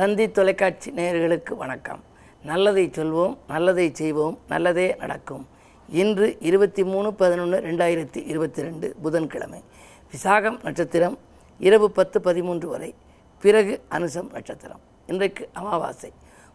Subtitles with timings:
[0.00, 2.02] தந்தி தொலைக்காட்சி நேயர்களுக்கு வணக்கம்.
[2.50, 5.42] நல்லதை சொல்வோம் நல்லதை செய்வோம் நல்லதே நடக்கும்.
[5.88, 9.60] இன்று இருபத்தி மூணு பதினொன்று ரெண்டாயிரத்தி இருபத்தி ரெண்டு புதன்கிழமை.
[10.12, 11.18] விசாகம் நட்சத்திரம்
[11.58, 12.94] இரவு பத்து பதிமூன்று வரை.
[13.44, 14.80] பிறகு அனுசம் நட்சத்திரம்.
[15.06, 16.12] இன்றைக்கு அமாவாசை.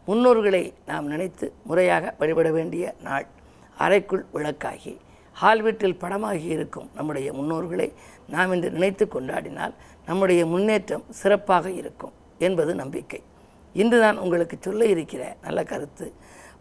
[0.08, 3.28] முன்னோர்களை நாம் நினைத்து முறையாக வழிபட வேண்டிய நாள்.
[3.78, 4.98] அறைக்குள் விளக்காகி
[5.32, 7.94] ஹால் வீட்டில் படமாகி இருக்கும் நம்முடைய முன்னோர்களை
[8.30, 13.22] நாம் இன்று நினைத்து கொண்டாடினால் நம்முடைய முன்னேற்றம் சிறப்பாக இருக்கும் என்பது நம்பிக்கை.
[13.82, 16.08] இன்று நான் உங்களுக்கு சொல்ல இருக்கிற நல்ல கருத்து.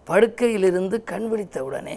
[0.09, 1.97] படுக்கையிலிருந்து கண் விழித்தவுடனே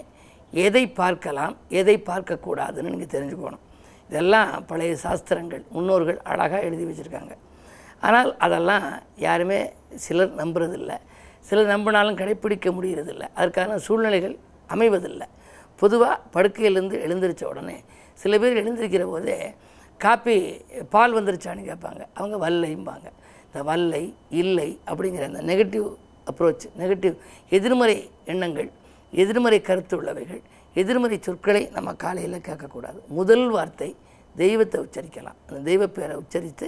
[0.66, 3.64] எதை பார்க்கலாம் எதை பார்க்கக்கூடாதுன்னு நீங்கள் தெரிஞ்சுக்கணும்.
[4.10, 7.34] இதெல்லாம் பழைய சாஸ்திரங்கள் முன்னோர்கள் அழகாக எழுதி வச்சுருக்காங்க.
[8.08, 8.86] ஆனால் அதெல்லாம்
[9.26, 9.60] யாருமே
[10.06, 10.94] சிலர் நம்புறதில்ல.
[11.48, 14.36] சிலர் நம்பினாலும் கடைப்பிடிக்க முடிகிறதில்ல அதற்கான சூழ்நிலைகள்
[14.76, 15.28] அமைவதில்லை.
[15.82, 17.78] பொதுவாக படுக்கையிலேருந்து எழுந்திரிச்ச உடனே
[18.22, 19.38] சில பேர் எழுந்திருக்கிற போதே
[20.04, 20.36] காப்பி
[20.94, 22.02] பால் வந்துருச்சான்னு கேட்பாங்க.
[22.20, 23.08] அவங்க வல்லைம்பாங்க
[23.64, 25.94] வல்லை இல்லை அப்படிங்கிற அந்த நெகட்டிவ்
[26.32, 27.16] அப்ரோச் நெகட்டிவ்
[27.50, 28.72] எதிர்மறை எண்ணங்கள்
[29.12, 30.42] எதிர்மறை கருத்து உள்ளவைகள்
[30.74, 33.06] எதிர்மறை சொற்களை நம்ம காலையில் கேட்கக்கூடாது.
[33.08, 33.96] முதல் வார்த்தை
[34.36, 35.38] தெய்வத்தை உச்சரிக்கலாம்.
[35.48, 36.68] அந்த தெய்வ பேரை உச்சரித்து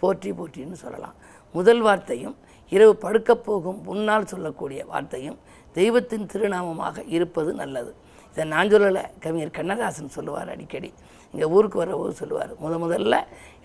[0.00, 1.14] போற்றி போற்றின்னு சொல்லலாம்.
[1.52, 2.36] முதல் வார்த்தையும்
[2.68, 5.38] இரவு படுக்கப் போகும் முன்னால் சொல்லக்கூடிய வார்த்தையும்
[5.72, 7.94] தெய்வத்தின் திருநாமமாக இருப்பது நல்லது.
[8.30, 10.92] இதை நான் சொல்லலை கவிஞர் கண்ணதாசன் சொல்லுவார் அடிக்கடி.
[11.32, 12.52] இங்கே ஊருக்கு வரவோ சொல்லுவார்.
[12.62, 13.16] முத முதல்ல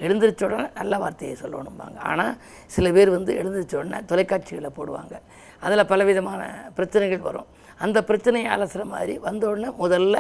[0.06, 1.98] எழுந்திரிச்ச உடனே நல்ல வார்த்தையை சொல்லணும்பாங்க.
[2.12, 2.34] ஆனால்
[2.76, 5.16] சில பேர் வந்து எழுந்திரிச்ச உடனே தொலைக்காட்சிகளை போடுவாங்க.
[5.66, 6.42] அதில் பலவிதமான
[6.78, 7.50] பிரச்சனைகள் வரும்.
[7.86, 10.18] அந்த பிரச்சனையை அலசுகிற மாதிரி வந்த உடனே முதல்ல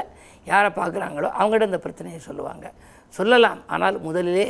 [0.51, 2.67] யாரை பார்க்குறாங்களோ அவங்கள்ட்ட இந்த பிரச்சனையை சொல்லுவாங்க.
[3.17, 3.59] சொல்லலாம்.
[3.73, 4.47] ஆனால் முதலிலே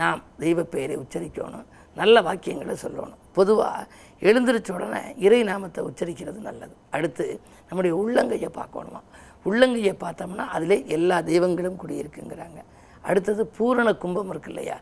[0.00, 1.66] நாம் தெய்வ பெயரை உச்சரிக்கணும்.
[2.00, 3.22] நல்ல வாக்கியங்களை சொல்லணும்.
[3.38, 3.86] பொதுவாக
[4.20, 6.74] எழுந்திரிச்ச உடனே இறை நாமத்தை உச்சரிக்கிறது நல்லது.
[6.96, 7.26] அடுத்து
[7.68, 9.00] நம்முடைய உள்ளங்கையை பார்க்கணுமா?
[9.48, 12.60] உள்ளங்கையை பார்த்தோம்னா அதில் எல்லா தெய்வங்களும் குடியிருக்குங்கிறாங்க.
[13.08, 14.76] அடுத்தது பூரண கும்பம் இருக்கு இல்லையா?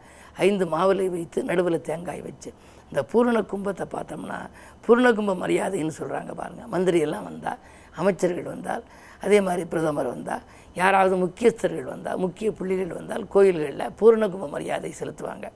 [0.46, 2.50] ஐந்து மாவிலை வைத்து நடுவில் தேங்காய் வச்சு.
[2.90, 4.38] இந்த பூரண கும்பத்தை பார்த்தோம்னா
[4.84, 7.62] பூரண கும்ப மரியாதைன்னு சொல்கிறாங்க பாருங்கள் மந்திரியெல்லாம் வந்தால்
[8.00, 8.84] அமைச்சர்கள் வந்தால்
[9.24, 10.42] அதே மாதிரி பிரதமர் வந்தால்
[10.80, 15.46] யாராவது முக்கியஸ்தர்கள் வந்தால் முக்கிய புள்ளிகள் வந்தால் கோயில்களில் பூரணகும்ப மரியாதை செலுத்துவாங்க.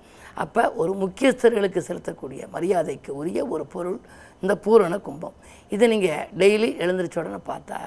[0.42, 3.98] அப்போ ஒரு முக்கியஸ்தர்களுக்கு செலுத்தக்கூடிய மரியாதைக்கு உரிய ஒரு பொருள்
[4.42, 5.36] இந்த பூரண கும்பம்.
[5.74, 7.78] இதை நீங்கள் டெய்லி எழுந்திரிச்ச உடனே பார்த்தா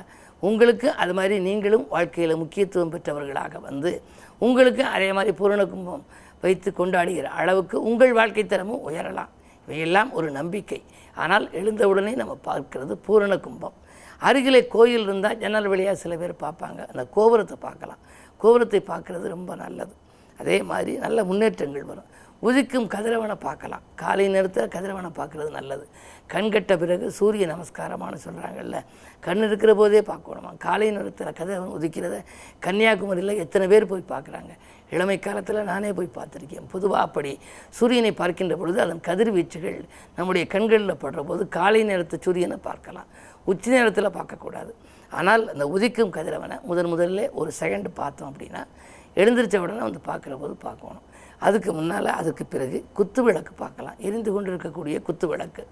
[0.48, 3.92] உங்களுக்கு அது மாதிரி நீங்களும் வாழ்க்கையில் முக்கியத்துவம் பெற்றவர்களாக வந்து
[4.46, 6.04] உங்களுக்கு அதே மாதிரி பூரண கும்பம்
[6.44, 9.32] வைத்து கொண்டாடுகிற அளவுக்கு உங்கள் வாழ்க்கை தரமும் உயரலாம்.
[9.66, 10.80] இவையெல்லாம் ஒரு நம்பிக்கை.
[11.24, 13.78] ஆனால் எழுந்தவுடனே நம்ம பார்க்கிறது பூரண கும்பம்.
[14.22, 16.82] அருகிலே கோயில் இருந்தால் ஜன்னல் வழியாக சில பேர் பார்ப்பாங்க.
[16.92, 18.02] அந்த கோபுரத்தை பார்க்கலாம்.
[18.42, 19.94] கோபுரத்தை பார்க்குறது ரொம்ப நல்லது.
[20.40, 22.10] அதே மாதிரி நல்ல முன்னேற்றங்கள் வரும்.
[22.48, 23.84] உதிக்கும் கதிரவனை பார்க்கலாம்.
[24.02, 25.86] காலை நேரத்தில் கதிரவனை பார்க்குறது நல்லது.
[26.34, 28.78] கண் கட்ட பிறகு சூரிய நமஸ்காரமானு சொல்கிறாங்கல்ல
[29.20, 30.52] கண் இருக்கிற போதே பார்க்கணுமா?
[30.58, 32.18] காலை நேரத்தில் கதிரவன் உதிக்கிறத
[32.66, 34.54] கன்னியாகுமரியில் எத்தனை பேர் போய் பார்க்குறாங்க?
[34.90, 36.68] இளமை காலத்தில் நானே போய் பார்த்துருக்கேன்.
[36.72, 37.32] பொதுவாக அப்படி
[37.78, 39.80] சூரியனை பார்க்கின்ற பொழுது அதன் கதிர்வீச்சுகள்
[40.18, 43.08] நம்முடைய கண்களில் படுற போது காலை நேரத்து சூரியனை பார்க்கலாம்.
[43.52, 44.74] உச்சி நேரத்தில் பார்க்கக்கூடாது.
[45.12, 48.62] ஆனால் அந்த உதிக்கும் கதிரவனை முதன் முதல்ல ஒரு செகண்ட் பார்த்தோம் அப்படின்னா
[49.22, 51.04] எழுந்திரிச்ச உடனே வந்து பார்க்குற போது பார்க்கணும்.
[51.48, 53.98] அதுக்கு முன்னால் அதுக்கு பிறகு குத்து விளக்கு பார்க்கலாம்.
[54.08, 55.64] எரிந்து கொண்டு இருக்கக்கூடிய குத்து விளக்கு.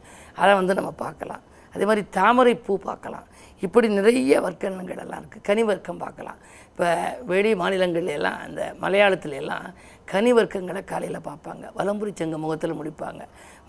[0.41, 1.43] அதை வந்து நம்ம பார்க்கலாம்.
[1.73, 3.27] அதே மாதிரி தாமரை பூ பார்க்கலாம்.
[3.65, 6.39] இப்படி நிறைய வர்க்கணங்கள் எல்லாம் இருக்குது கனி வர்க்கம் பார்க்கலாம்.
[6.71, 6.87] இப்போ
[7.29, 9.65] வெளி மாநிலங்கள்ல எல்லாம் அந்த மலையாளத்துல எல்லாம்
[10.11, 11.65] கனி வர்க்கங்களை காலையில் பார்ப்பாங்க.
[11.79, 13.23] வலம்புரி சங்க முகத்தில் முடிப்பாங்க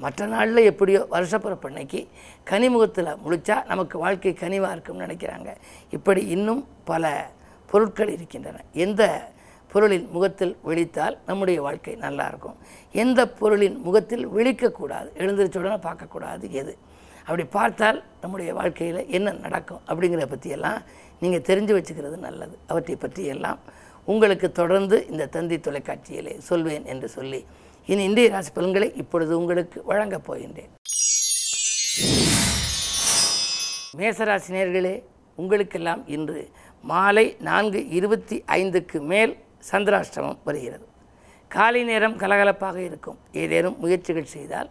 [0.05, 2.00] மற்ற நாளில் எப்படியோ வருஷப்பிறப்பு அன்னைக்கு
[2.50, 5.53] கனிமுகத்தில் முடித்தா நமக்கு வாழ்க்கை கனிவாக இருக்கும்னு நினைக்கிறாங்க.
[5.99, 7.12] இப்படி இன்னும் பல
[7.72, 8.65] பொருட்கள் இருக்கின்றன.
[8.87, 9.03] எந்த
[9.72, 12.56] பொருளின் முகத்தில் விழித்தால் நம்முடைய வாழ்க்கை நல்லா இருக்கும்
[12.93, 16.77] எந்த பொருளின் முகத்தில் விழிக்கக்கூடாது எழுந்திரிச்ச உடனே பார்க்கக்கூடாது எது?
[17.27, 20.78] அப்படி பார்த்தால் நம்முடைய வாழ்க்கையில் என்ன நடக்கும் அப்படிங்கிறத பற்றியெல்லாம்
[21.21, 22.59] நீங்கள் தெரிஞ்சு வச்சுக்கிறது நல்லது.
[22.66, 23.59] அவற்றை பற்றியெல்லாம்
[24.05, 27.41] உங்களுக்கு தொடர்ந்து இந்த தந்தி தொலைக்காட்சியிலே சொல்வேன் என்று சொல்லி
[27.88, 30.72] இனி இந்திய ராசி பலன்களை இப்பொழுது உங்களுக்கு வழங்கப் போகின்றேன்.
[33.99, 34.94] மேசராசினியர்களே
[35.38, 36.41] உங்களுக்கெல்லாம் இன்று
[36.84, 39.32] மாலை நான்கு இருபத்தி ஐந்துக்கு மேல்
[39.71, 40.87] சந்திராஷ்டமம் வருகிறது.
[41.49, 43.19] காலை நேரம் கலகலப்பாக இருக்கும்.
[43.32, 44.70] ஏதேனும் முயற்சிகள் செய்தால்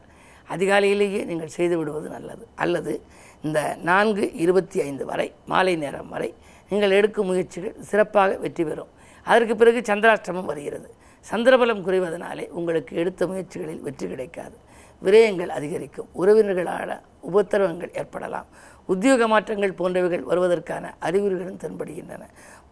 [0.49, 2.47] அதிகாலையிலேயே நீங்கள் செய்து விடுவது நல்லது.
[2.55, 3.01] அல்லது
[3.41, 6.33] இந்த நான்கு இருபத்தி ஐந்து வரை மாலை நேரம் வரை
[6.69, 8.91] நீங்கள் எடுக்கும் முயற்சிகள் சிறப்பாக வெற்றி பெறும்.
[9.23, 10.93] அதற்கு பிறகு சந்திராஷ்டமம் வருகிறது.
[11.31, 14.57] சந்திரபலம் குறைவதனாலே உங்களுக்கு எடுத்த முயற்சிகளில் வெற்றி கிடைக்காது.
[15.03, 16.09] விரயங்கள் அதிகரிக்கும்.
[16.19, 16.99] உறவினர்களான
[17.33, 18.47] உபத்திரவங்கள் ஏற்படலாம்.
[18.85, 22.23] உத்தியோக மாற்றங்கள் போன்றவைகள் வருவதற்கான அறிகுறிகளும் தென்படுகின்றன.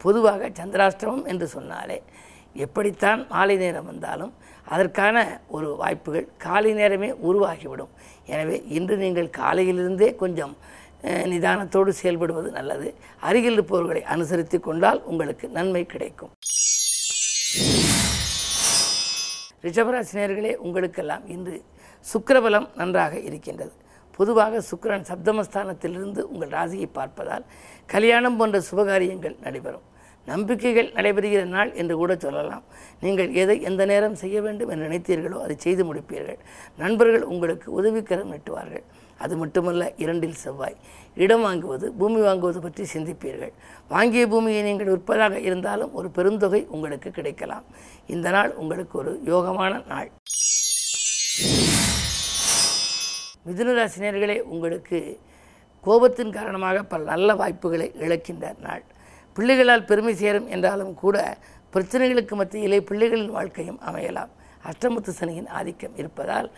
[0.04, 1.98] பொதுவாக சந்திராஷ்டமம் என்று சொன்னாலே
[2.66, 4.34] எப்படித்தான் மாலை நேரம் வந்தாலும்
[4.74, 5.18] அதற்கான
[5.56, 7.92] ஒரு வாய்ப்புகள் காலை நேரமே உருவாகிவிடும்.
[8.34, 10.54] எனவே இன்று நீங்கள் காலையிலிருந்தே கொஞ்சம்
[11.32, 12.88] நிதானத்தோடு செயல்படுவது நல்லது.
[13.28, 16.32] அருகில் இருப்பவர்களை அனுசரித்து கொண்டால் உங்களுக்கு நன்மை கிடைக்கும்.
[19.66, 21.56] ரிஷபராசினியர்களே உங்களுக்கெல்லாம் இன்று
[22.12, 23.74] சுக்கரபலம் நன்றாக இருக்கின்றது.
[24.18, 27.46] பொதுவாக சுக்கரன் சப்தமஸ்தானத்திலிருந்து உங்கள் ராசியை பார்ப்பதால்
[27.94, 29.86] கல்யாணம் போன்ற சுபகாரியங்கள் நடைபெறும்.
[30.32, 32.64] நம்பிக்கைகள் நடைபெறுகிற நாள் என்று கூட சொல்லலாம்.
[33.06, 36.40] நீங்கள் எதை எந்த நேரம் செய்ய வேண்டும் என்று நினைத்தீர்களோ அதை செய்து முடிப்பீர்கள்.
[36.82, 38.86] நண்பர்கள் உங்களுக்கு உதவிக்கரம் நீட்டுவார்கள்.
[39.24, 40.78] அது மட்டுமல்ல இரண்டில் செவ்வாய்.
[41.24, 43.54] இடம் வாங்குவது பூமி வாங்குவது பற்றி சிந்திப்பீர்கள்.
[43.94, 47.66] வாங்கிய பூமியை நீங்கள் விற்பதாக இருந்தாலும் ஒரு பெருந்தொகை உங்களுக்கு கிடைக்கலாம்.
[48.16, 50.10] இந்த நாள் உங்களுக்கு ஒரு யோகமான நாள்.
[53.48, 55.00] மிதுனராசினியர்களே உங்களுக்கு
[55.86, 58.84] கோபத்தின் காரணமாக பல நல்ல வாய்ப்புகளை இழக்கின்ற நாள்.
[59.36, 61.18] பிள்ளைகளால் பெருமை சேரும் என்றாலும் கூட
[61.74, 64.32] பிரச்சனைகளுக்கு மத்தியிலே பிள்ளைகளின் வாழ்க்கையும் அமையலாம்.
[64.70, 66.50] அஷ்டமுத்து சனியின் ஆதிக்கம் இருப்பதால்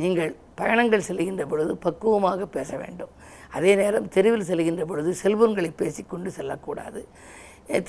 [0.00, 3.12] நீங்கள் பயணங்கள் செல்கின்ற பொழுது பக்குவமாக பேச வேண்டும்.
[3.56, 7.00] அதே நேரம் தெருவில் செல்கின்ற பொழுது செல்வங்களை பேசிக்கொண்டு செல்லக்கூடாது.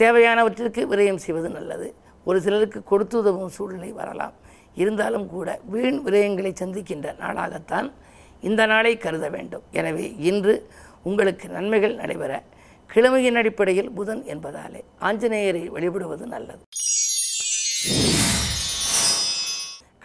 [0.01, 1.87] தேவையானவற்றிற்கு விரயம் செய்வது நல்லது.
[2.27, 4.35] ஒரு சிலருக்கு கொடுத்து உதவும் சூழ்நிலை வரலாம்.
[4.81, 7.87] இருந்தாலும் கூட வீண் விரயங்களை சந்திக்கின்ற நாளாகத்தான்
[8.49, 9.63] இந்த நாளை கருத வேண்டும்.
[9.79, 10.55] எனவே இன்று
[11.09, 12.33] உங்களுக்கு நன்மைகள் நடைபெற
[12.93, 16.63] கிழமையின் அடிப்படையில் புதன் என்பதாலே ஆஞ்சநேயரை வழிபடுவது நல்லது.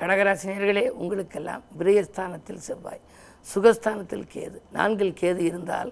[0.01, 3.01] கடகராசினியர்களே உங்களுக்கெல்லாம் விரயஸ்தானத்தில் செவ்வாய்
[3.53, 4.59] சுகஸ்தானத்தில் கேது.
[4.77, 5.91] நான்கில் கேது இருந்தால்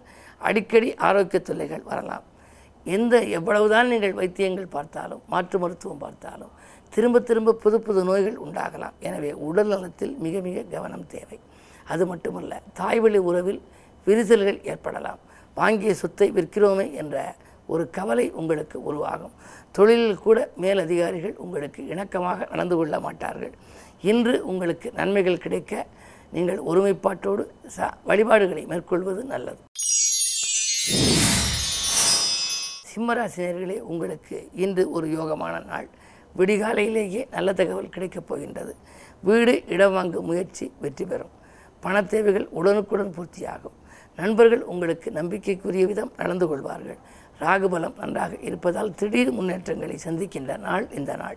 [0.48, 2.26] அடிக்கடி ஆரோக்கிய தொல்லைகள் வரலாம்.
[2.96, 6.54] எந்த எவ்வளவுதான் நீங்கள் வைத்தியங்கள் பார்த்தாலும் மாற்று மருத்துவம் பார்த்தாலும்
[6.94, 8.96] திரும்ப திரும்ப புது புது நோய்கள் உண்டாகலாம்.
[9.08, 11.40] எனவே உடல் நலத்தில் மிக மிக கவனம் தேவை.
[11.92, 13.62] அது மட்டுமல்ல தாய்வழி உறவில்
[14.06, 15.22] விரிசல்கள் ஏற்படலாம்.
[15.54, 17.16] வாங்கிய சொத்தை விற்கிறோமே என்ற
[17.66, 19.34] ஒரு கவலை உங்களுக்கு உருவாகும்.
[19.72, 23.52] தொழிலில் கூட மேலதிகாரிகள் உங்களுக்கு இணக்கமாக நடந்து கொள்ள மாட்டார்கள்.
[24.10, 25.86] இன்று உங்களுக்கு நன்மைகள் கிடைக்க
[26.32, 27.44] நீங்கள் ஒருமைப்பாட்டோடு
[27.76, 29.62] ச வழிபாடுகளை மேற்கொள்வது நல்லது.
[32.92, 35.88] சிம்மராசினியர்களே உங்களுக்கு இன்று ஒரு யோகமான நாள்.
[36.38, 38.74] விடிகாலையிலேயே நல்ல தகவல் கிடைக்கப் போகின்றது.
[39.28, 41.32] வீடு இடம் வாங்கும் முயற்சி வெற்றி பெறும்.
[41.80, 43.76] பண தேவைகள் உடனுக்குடன் பூர்த்தியாகும்.
[44.16, 46.98] நண்பர்கள் உங்களுக்கு நம்பிக்கைக்குரிய விதம் நடந்து கொள்வார்கள்.
[47.40, 51.36] ராகுபலம் நன்றாக இருப்பதால் திடீர் முன்னேற்றங்களை சந்திக்கின்ற நாள் இந்த நாள்.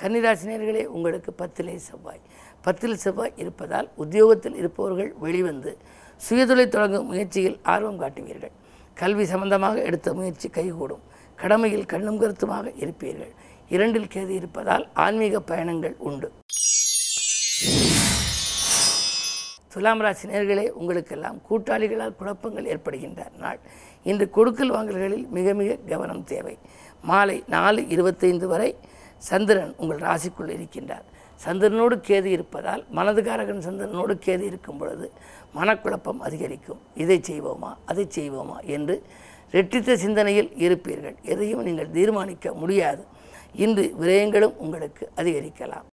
[0.00, 2.20] கன்னிராசினியர்களே உங்களுக்கு பத்திலே செவ்வாய்.
[2.62, 5.76] பத்தில் செவ்வாய் இருப்பதால் உத்தியோகத்தில் இருப்பவர்கள் வெளிவந்து
[6.30, 8.54] சுயதொழில் தொடங்கும் முயற்சியில் ஆர்வம் காட்டுவீர்கள்.
[8.94, 11.02] கல்வி சம்பந்தமாக எடுத்த முயற்சி கைகூடும்.
[11.36, 13.32] கடமையில் கண்ணும் கருத்துமாக இருப்பீர்கள்.
[13.68, 16.32] இரண்டில் கேது இருப்பதால் ஆன்மீக பயணங்கள் உண்டு.
[19.74, 23.60] துலாம் ராசி நேர்களே உங்களுக்கெல்லாம் கூட்டாளிகளால் குழப்பங்கள் ஏற்படுகின்ற நாள்.
[24.10, 26.54] இன்று கொடுக்கல் வாங்கல்களில் மிக மிக கவனம் தேவை.
[27.10, 28.70] மாலை நாலு இருபத்தைந்து வரை
[29.28, 31.06] சந்திரன் உங்கள் ராசிக்குள் இருக்கின்றார்.
[31.44, 35.06] சந்திரனோடு கேது இருப்பதால் மனதுகாரகன் சந்திரனோடு கேது இருக்கும் பொழுது
[35.56, 36.80] மனக்குழப்பம் அதிகரிக்கும்.
[37.04, 38.96] இதை செய்வோமா அதை செய்வோமா என்று
[39.56, 41.16] ரெட்டித்த சிந்தனையில் இருப்பீர்கள்.
[41.32, 43.04] எதையும் நீங்கள் தீர்மானிக்க முடியாது.
[43.64, 45.86] இன்று விரயங்களும் உங்களுக்கு அதிகரிக்கலாம்.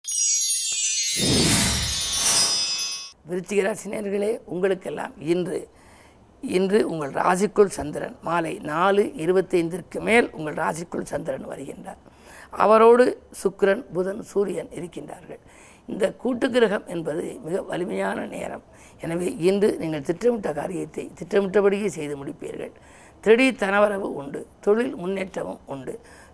[3.29, 5.59] விருச்சிக ராசினியர்களே உங்களுக்கெல்லாம் இன்று
[6.43, 11.99] இன்று உங்கள் ராசிக்குள் சந்திரன் மாலை நாலு இருபத்தைந்திற்கு மேல் உங்கள் ராசிக்குள் சந்திரன் வருகின்றார்.
[12.63, 13.05] அவரோடு
[13.41, 15.41] சுக்கிரன் புதன் சூரியன் இருக்கின்றார்கள்.
[15.89, 18.63] இந்த கூட்டு கிரகம் என்பது மிக வலிமையான நேரம்.
[19.03, 22.73] எனவே இன்று நீங்கள் திட்டமிட்ட காரியத்தை திட்டமிட்டபடியே செய்து முடிப்பீர்கள்.
[23.23, 25.93] திடீர் தனவரவு உண்டு தொழில் முன்னேற்றமும் உண்டு.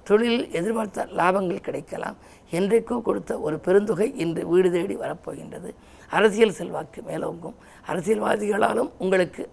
[0.10, 2.18] தொழிலில் எதிர்பார்த்த லாபங்கள் கிடைக்கலாம்.
[2.58, 5.72] என்றைக்கோ கொடுத்த ஒரு பெருந்தொகை இன்று வீடு தேடி வரப்போகின்றது.
[6.10, 7.56] அரசியல் செல்வாக்கு மேலோங்கும்.
[7.88, 9.50] அரசியல்வாதிகளாலும் உங்களுக்கு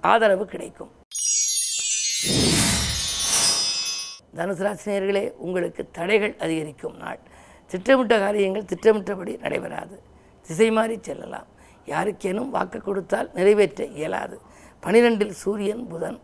[0.00, 0.90] ஆதரவு கிடைக்கும்.
[4.36, 7.18] தனுசு ராசினியர்களே உங்களுக்கு தடைகள் அதிகரிக்கும் நாள்.
[7.66, 10.02] திட்டமிட்ட காரியங்கள் திட்டமிட்டபடி நடைபெறாது.
[10.46, 11.46] திசை மாறி செல்லலாம்.
[11.86, 14.40] யாருக்கேனும் வாக்கு கொடுத்தால் நிறைவேற்ற இயலாது.
[14.82, 16.20] பனிரெண்டில் சூரியன் புதன்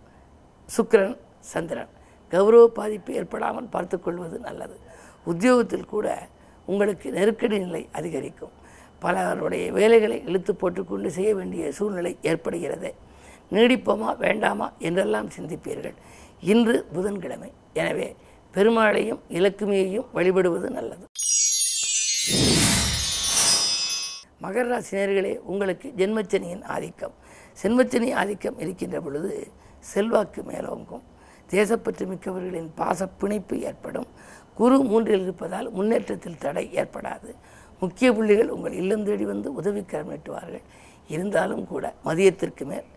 [0.77, 1.89] சுக்கிரன் சந்திரன்.
[2.29, 4.79] கௌரவ பாதிப்பு ஏற்படாமல் பார்த்துக்கொள்வது நல்லது.
[5.25, 6.29] உத்தியோகத்தில் கூட
[6.67, 8.63] உங்களுக்கு நெருக்கடி நிலை அதிகரிக்கும்.
[9.05, 12.91] பலருடைய வேலைகளை இழுத்து போட்டுக்கொண்டு செய்ய வேண்டிய சூழ்நிலை ஏற்படுகிறது.
[13.55, 15.97] நீடிப்போமா வேண்டாமா என்றெல்லாம் சிந்திப்பீர்கள்.
[16.53, 17.51] இன்று புதன்கிழமை.
[17.83, 18.09] எனவே
[18.55, 21.05] பெருமாளையும் இலக்குமியையும் வழிபடுவது நல்லது.
[24.45, 27.15] மகர ராசினியர்களே உங்களுக்கு ஜென்மச்சனியின் ஆதிக்கம்.
[27.63, 29.33] சென்மச்சனி ஆதிக்கம் இருக்கின்ற பொழுது
[29.93, 31.05] செல்வாக்கு மேலோங்கும்.
[31.53, 34.09] தேசப்பற்று மிக்கவர்களின் பாச பிணைப்பு ஏற்படும்.
[34.59, 37.31] குரு மூன்றில் இருப்பதால் முன்னேற்றத்தில் தடை ஏற்படாது.
[37.85, 40.65] முக்கிய புள்ளிகள் உங்கள் இல்லம் தேடி வந்து உதவி நீட்டுவார்கள்
[41.15, 42.89] இருந்தாலும் கூட மதியத்திற்கு மேல்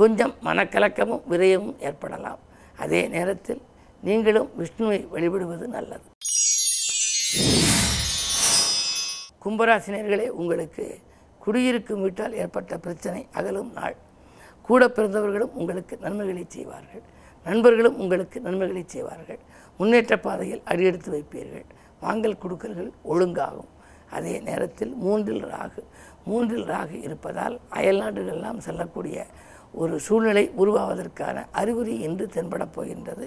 [0.00, 2.40] கொஞ்சம் மனக்கலக்கமும் விரயமும் ஏற்படலாம்.
[2.84, 3.60] அதே நேரத்தில்
[4.06, 6.06] நீங்களும் விஷ்ணுவை வழிபடுவது நல்லது.
[9.44, 10.84] கும்பராசினியர்களே உங்களுக்கு
[11.44, 13.96] குடியிருக்கும் வீட்டால் ஏற்பட்ட பிரச்சனை அகலும் நாள்.
[14.68, 17.04] கூட பிறந்தவர்களும் உங்களுக்கு நன்மைகளை செய்வார்கள்.
[17.46, 19.40] நண்பர்களும் உங்களுக்கு நன்மைகளை செய்வார்கள்.
[19.78, 21.66] முன்னேற்ற பாதையில் அடியெடுத்து வைப்பீர்கள்.
[22.00, 23.70] வாங்கல் கொடுக்கல்கள் ஒழுங்காகும்.
[24.18, 25.82] அதே நேரத்தில் மூன்றில் ராகு
[26.24, 29.26] மூன்றில் ராகு இருப்பதால் அயல்நாடுகளெல்லாம் செல்லக்கூடிய
[29.80, 33.26] ஒரு சூழ்நிலை உருவாவதற்கான அறிகுறி இன்று தென்படப் போகின்றது.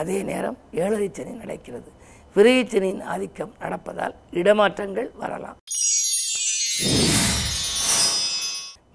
[0.00, 1.90] அதே நேரம் ஏழரை சனி நடக்கிறது.
[2.36, 5.58] விரைச்சனின் ஆதிக்கம் நடப்பதால் இடமாற்றங்கள் வரலாம்.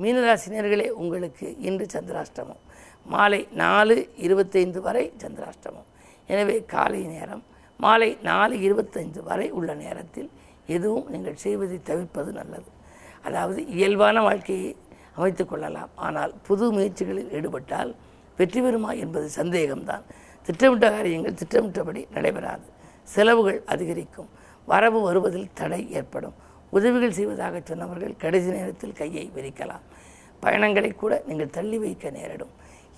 [0.02, 2.62] மீனராசினியர்களே உங்களுக்கு இன்று சந்திராஷ்டமம்.
[3.14, 5.88] மாலை நாலு இருபத்தைந்து வரை சந்திராஷ்டமம்.
[6.34, 7.44] எனவே காலை நேரம்
[7.84, 10.30] மாலை நாலு இருபத்தைந்து வரை உள்ள நேரத்தில்
[10.78, 12.70] எதுவும் நீங்கள் செய்வதை தவிர்ப்பது நல்லது.
[13.28, 14.70] அதாவது இயல்பான வாழ்க்கையை
[15.18, 15.92] அமைத்து கொள்ளலாம்.
[16.08, 17.92] ஆனால் புது முயற்சிகளில் ஈடுபட்டால்
[18.38, 20.06] வெற்றி பெறுமா என்பது சந்தேகம்தான்.
[20.46, 22.68] திட்டமிட்ட காரியங்கள் திட்டமிட்டபடி நடைபெறாது.
[23.14, 24.30] செலவுகள் அதிகரிக்கும்.
[24.72, 26.36] வரவு வருவதில் தடை ஏற்படும்.
[26.78, 29.86] உதவிகள் செய்வதாக சொன்னவர்கள் கடைசி நேரத்தில் கையை விரிக்கலாம்.
[30.44, 32.54] பயணங்களை கூட நீங்கள் தள்ளி வைக்க நேரிடும்.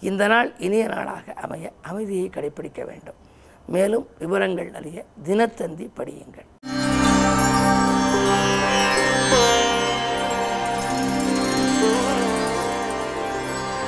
[0.10, 3.20] இந்த நாள் இனிய நாளாக அமைய அமைதியை கடைபிடிக்க வேண்டும்.
[3.75, 6.50] மேலும் விவரங்கள் அறிய தினத்தந்தி படியுங்கள்.
[9.34, 9.62] trouble.